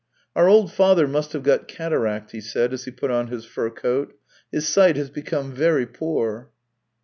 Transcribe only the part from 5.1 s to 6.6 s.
become very poor."